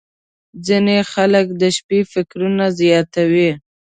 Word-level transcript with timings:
•ځینې 0.65 0.97
خلک 1.11 1.45
د 1.61 1.63
شپې 1.77 1.99
فکرونه 2.11 2.65
زیاتوي. 2.79 3.51